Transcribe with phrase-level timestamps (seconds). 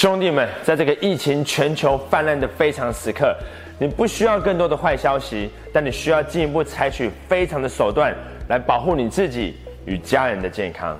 [0.00, 3.36] 兄弟们，在这个疫情全球泛滥的非常时刻，
[3.80, 8.14] 你不需要更多的坏消息，但你需要进一步采取非常的手段
[8.46, 9.56] 来保护你自己
[9.86, 10.96] 与家人的健康。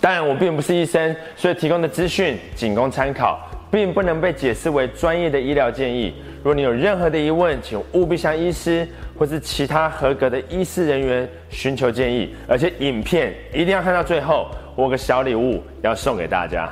[0.00, 6.14] 当然，我并不是医生，所以提供的资讯仅供参考，并不能被解释为专业的医疗建议。
[6.38, 8.86] 如果你有任何的疑问，请务必向医师
[9.18, 12.34] 或是其他合格的医师人员寻求建议。
[12.46, 16.68] 而且，影片一定要看到最后，我有个小礼物要送给大家。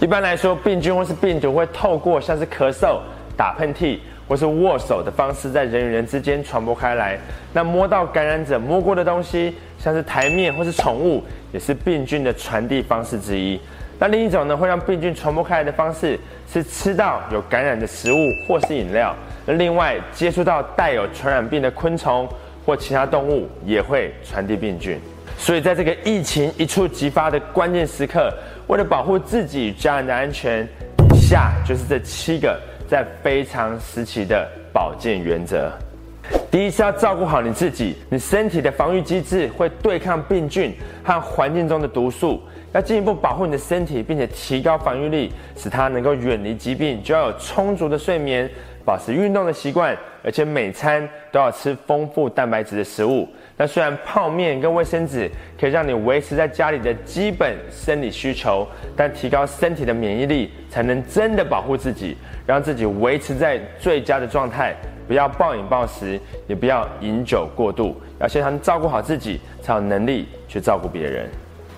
[0.00, 2.98] 一般来说，病菌或是病毒会透过像是咳嗽、
[3.36, 7.16] 打喷嚏或是握手的方式，在人与人之间传播开来。
[7.52, 11.22] 那摸到感染者摸过的东西，像是台面或是宠物，
[11.52, 13.60] 也是病菌的传递方式之一。
[14.00, 16.18] 那另一种呢，会让病菌传播开来的方式
[16.50, 18.16] 是吃到有感染的食物
[18.48, 19.14] 或是饮料。
[19.44, 22.26] 那另外，接触到带有传染病的昆虫
[22.64, 24.98] 或其他动物，也会传递病菌。
[25.36, 28.32] 所以，在这个疫情一触即发的关键时刻，
[28.68, 30.66] 为了保护自己与家人的安全，
[31.14, 35.70] 以下就是这七个在非常时期的保健原则。
[36.50, 42.42] 第一是要照顾好你自己，你身体的防御机制会对抗病菌和环境中的毒素。
[42.72, 48.48] 要进一步保护你的身体，并且提高防御力，使它能够远离疾病，就要有充足的睡眠，
[48.84, 53.28] 保持运动的习惯，而且每餐都要吃丰富蛋白质的食物。
[53.56, 64.74] 那虽然泡面跟卫生纸可以让你维持在家里的基本生理需求，但提高身体的免疫力，才能真的保护自己，让自己维持在最佳的状态。
[65.10, 71.28] 不要暴饮暴食，也不要饮酒过度，要先照顾好自己，才有能力去照顾别人。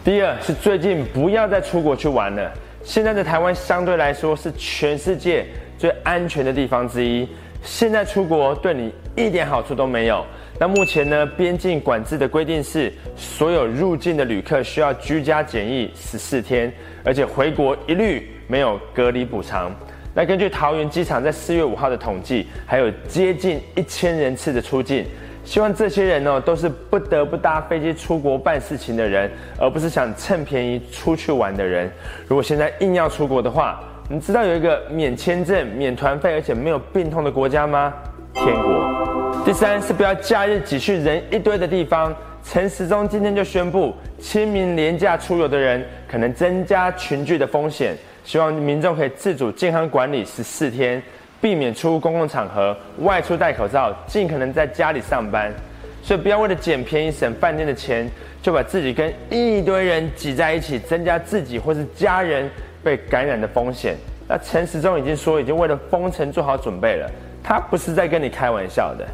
[0.05, 2.53] 第二是最近不要再出国去玩了。
[2.83, 5.47] 现在的台湾相对来说是全世界
[5.79, 7.27] 最安全的地方之一。
[7.63, 10.23] 现在出国对你一点好处都没有。
[10.61, 16.71] 那目前呢，边境管制的规定是，所有入境的旅客需要居家检疫十四天，
[17.03, 19.75] 而且回国一律没有隔离补偿。
[20.15, 25.07] 那根据桃园机场在四月五号的统计，还有接近一千人次的出境。
[25.45, 31.91] 希望这些人呢，都是不得不搭飞机出国办事情的人，而不是想趁便宜出去玩的人。
[32.29, 37.93] 如果现在硬要出国的话，你知道有一个免签证、免团费，而且没有病痛的国家吗？
[38.35, 39.43] 天国。
[39.45, 42.15] 第三是不要假日挤去人一堆的地方。
[42.45, 51.03] 陈时中今天就宣布，清明廉价出游的人可能增加群聚的风险，希望民众可以自主健康管理十四天。
[51.41, 55.53] 避免出入公共场合，外出戴口罩，尽可能在家里上班。
[56.01, 58.09] 所以不要为了捡便宜省饭店的钱，
[58.41, 62.49] 就把自己跟一堆人挤在一起，增加自己或是家人
[62.85, 63.97] 被感染的风险。
[64.29, 67.11] 那陈时中已经说，已经为了封城做好准备了，
[67.43, 69.05] 他不是在跟你开玩笑的。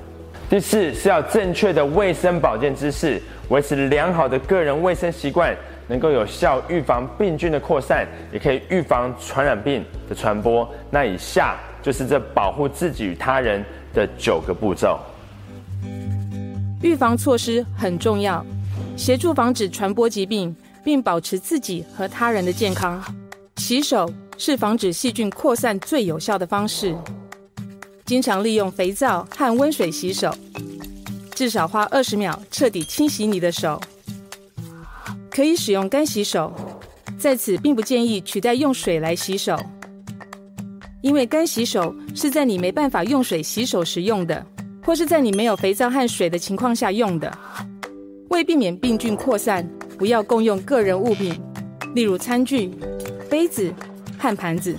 [0.50, 3.18] 第四是要正确的卫生保健知识，
[3.48, 5.56] 维持良好的个人卫生习惯，
[5.88, 10.68] 能够有效预防病菌的扩散，也可以预防传染病的传播。
[10.90, 11.56] 那以下。
[11.80, 14.98] 就是这保护自己与他人的九个步骤。
[16.82, 18.44] 预防措施很重要，
[18.96, 20.54] 协助防止传播疾病，
[20.84, 23.02] 并保持自己和他人的健康。
[23.56, 26.94] 洗手是防止细菌扩散最有效的方式。
[28.04, 30.34] 经常利用肥皂和温水洗手，
[31.30, 33.80] 至少花二十秒彻底清洗你的手。
[35.38, 36.52] 可以使用干洗手，
[37.16, 39.56] 在此并不建议取代用水来洗手。
[41.00, 44.44] 因为干洗手是在你没办法用水洗手时用的，
[44.84, 47.32] 或是在你没有肥皂和水的情况下用的。
[48.30, 49.64] 为避免病菌扩散，
[49.96, 51.40] 不要共用个人物品，
[51.94, 52.72] 例如餐具、
[53.30, 53.72] 杯子
[54.18, 54.76] 和盘子。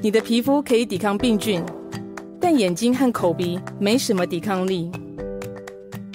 [0.00, 1.62] 你的皮肤可以抵抗病菌，
[2.40, 4.90] 但眼睛和口鼻没什么抵抗力。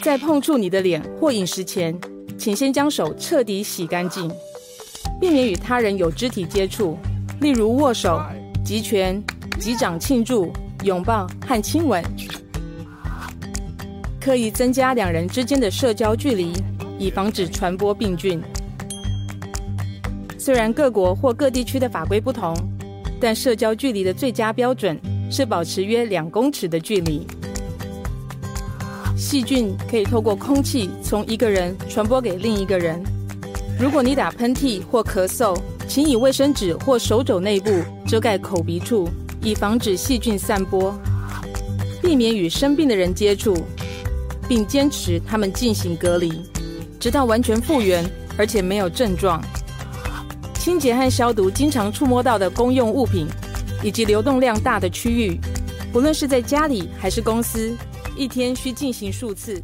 [0.01, 1.95] 在碰触你的脸或饮食前，
[2.41, 4.27] 请先将手彻底洗干净，
[5.19, 6.97] 避免与他人有肢体接触，
[7.39, 8.19] 例如握手。
[8.65, 9.21] 集权、
[9.59, 10.51] 击掌庆祝、
[10.83, 12.03] 拥抱和亲吻，
[14.19, 16.51] 刻意增加两人之间的社交距离，
[16.97, 18.41] 以防止传播病菌。
[20.39, 22.55] 虽然各国或各地区的法规不同，
[23.19, 24.99] 但社交距离的最佳标准
[25.29, 27.27] 是保持约两公尺的距离。
[29.31, 33.01] 细菌可以透过空气从一个人传播给另一个人。
[33.79, 35.57] 如果你打喷嚏或咳嗽，
[35.87, 37.71] 请以卫生纸或手肘内部
[38.05, 39.07] 遮盖口鼻处，
[39.41, 40.93] 以防止细菌散播。
[42.01, 43.55] 避免与生病的人接触，
[44.49, 46.41] 并坚持他们进行隔离，
[46.99, 48.03] 直到完全复原，
[48.37, 49.41] 而且没有症状。
[50.55, 53.25] 清洁和消毒经常触摸到的公用物品，
[53.81, 55.39] 以及流动量大的区域，
[55.93, 57.73] 不论是在家里还是公司，
[58.15, 59.61] 一天需进行数次。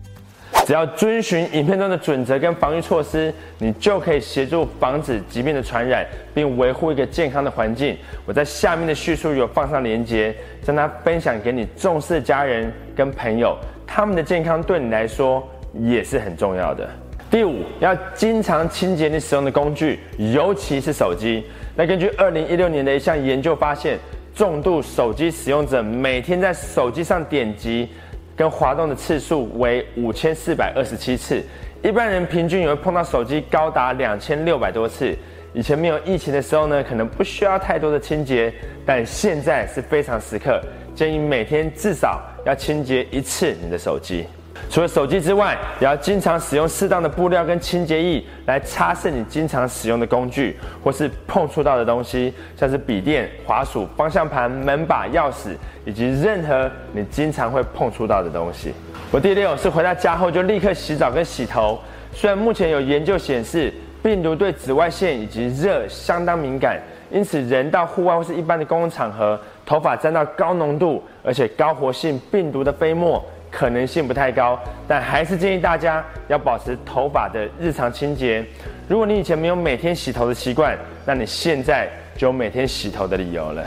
[0.66, 7.98] 只要遵循影片中的准则跟防御措施，你就可以协助防止疾病的传染，并维护一个健康的环境。
[8.26, 16.90] 我在下面的叙述有放上链接，将它分享给你重视的家人跟朋友，他们的健康对你来说也是很重要的。
[17.30, 21.46] 第五，要经常清洁你使用的工具，尤其是手机。
[21.76, 23.98] 那根据二零一六年的一项研究发现，
[24.34, 27.90] 重度手机使用者每天在手机上点击。
[28.38, 31.44] 跟滑动的次数为五千四百二十七次，
[31.84, 35.18] 一般人平均也会碰到手机高达两千六百多次。
[35.54, 38.54] 以前没有疫情的时候呢，可能不需要太多的清洁，
[38.86, 40.62] 但现在是非常时刻，
[40.94, 44.28] 建议每天至少要清洁一次你的手机。
[44.70, 55.56] 除了手机之外，也要经常使用适当的布料跟清洁液来擦拭你经常使用的工具或是碰触到的东西，像是笔电、滑鼠、方向盘、门把、钥匙，
[55.86, 58.74] 以及任何你经常会碰触到的东西。
[59.10, 61.80] 我第六是回到家后就立刻洗澡跟洗头。
[62.14, 66.78] 虽然目前有研究显示病毒对紫外线以及热相当敏感，
[67.10, 73.24] 因此人到户外或是一般的公共场合，头发沾到高浓度而且高活性病毒的飞沫。
[73.52, 78.46] 可能性不太高，但还是建议大家要保持头发的日常清洁。
[78.88, 83.66] 如果你以前没有每天洗头的习惯，那你现在就有每天洗头的理由了。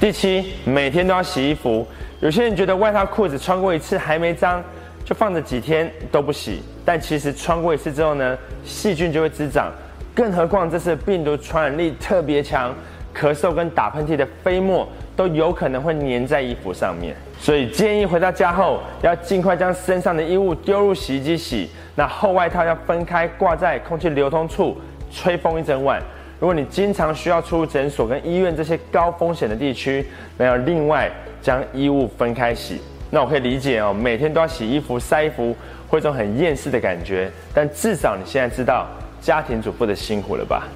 [0.00, 1.86] 第七，每天都要洗衣服。
[2.20, 4.62] 有些人觉得外套裤子穿过一次还没脏，
[5.04, 9.72] 就放着几天都不洗，但其实穿过一次之后呢，细菌就会滋长。
[10.14, 12.74] 更何况这次病毒传染力特别强，
[13.14, 17.14] 咳嗽跟打喷嚏的飞沫都有可能会粘在衣服上面。
[17.38, 24.76] 所以建议回到家后要尽快将身上的衣物丢入洗衣机洗，那厚外套要分开挂在空气流通处
[25.10, 26.00] 吹风一整晚。
[26.38, 30.04] 如果你经常需要出入诊所跟医院这些高风险的地区，
[30.36, 31.10] 那要另外
[31.40, 32.80] 将衣物分开洗。
[33.10, 35.54] 那我可以理解哦，每天都要洗衣服、晒衣服，
[35.86, 37.30] 会有种很厌世的感觉。
[37.52, 38.86] 但至少你现在知道
[39.20, 40.66] 家庭主妇的辛苦了吧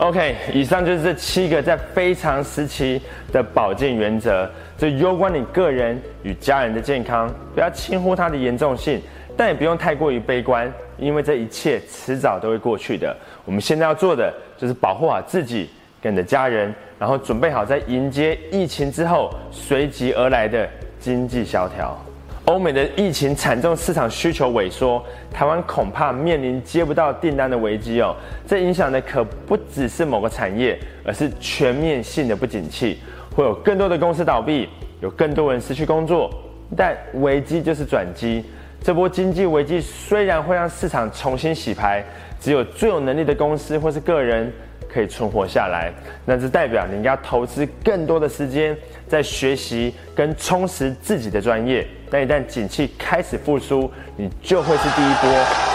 [0.00, 3.00] ？OK，以上就是这七个在非常时期
[3.30, 8.98] 的保健原则，这攸关你个人与家人的健康，不要轻忽它的严重性，
[9.36, 13.14] 但也不用太过于悲观，因为这一切迟早都会过去的。
[13.44, 15.68] 我们现在要做的就是保护好自己
[16.00, 20.66] 跟你的家人，然后准备好在迎接疫情之后随即而来的
[20.98, 22.02] 经济萧条。
[22.50, 25.00] 欧美的疫情惨重，市场需求萎缩，
[25.32, 28.12] 台湾恐怕面临接不到订单的危机哦。
[28.44, 32.98] 这影响的可不只是某个产业，而是全面性的不景气，
[33.36, 34.68] 会有更多的公司倒闭，
[35.00, 36.28] 有更多人失去工作。
[36.76, 38.44] 但危机就是转机，
[38.82, 42.04] 这波经济危机虽然会让市场重新洗牌，
[42.40, 44.52] 只有最有能力的公司或是个人。
[44.92, 45.92] 可以存活下来，
[46.24, 48.76] 那这代表你应该投资更多的时间
[49.06, 51.86] 在学习跟充实自己的专业。
[52.10, 55.30] 但一旦景气开始复苏，你就会是第一波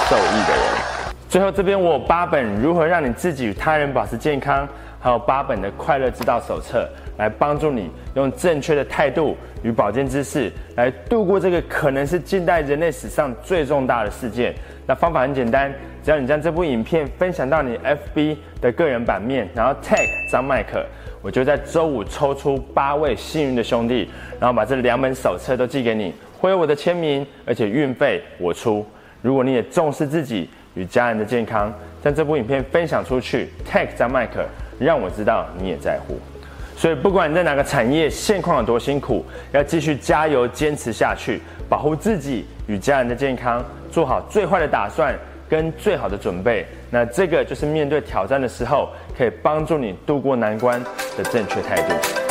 [0.10, 0.64] 受益的人。
[1.30, 4.68] 最后这边我有八本如何让你自己与他人保持健康，
[5.00, 6.88] 还有八本的快乐之道手册，
[7.18, 14.54] 来帮助你用正确的态度与保健知识来度过这个可能是近代人类史上最重大的事件。
[14.86, 15.74] 那方法很简单。
[16.04, 20.86] 只要你将这部影片分享到你 FB 的个人版面，然后 tag 张麦克，
[21.20, 24.08] 我就在周五抽出八位幸运的兄弟，
[24.40, 28.86] 然后把这两本手册都寄给你，会有我的签名，而且运费我出。
[29.22, 31.74] 如果你也重视自己与家人的健康，
[32.04, 34.46] 将这部影片分享出去，tag 张麦克，
[34.80, 36.20] 让我知道你也在乎。
[36.78, 45.16] 所以不管你在哪个产业，现况有多辛苦，要继续加油坚持下去，保护自己与家人的健康，做好最坏的打算。
[45.48, 50.84] 跟最好的准备，那这个就是面对挑战的时候，可以帮助你度过难关
[51.16, 52.25] 的正确态度。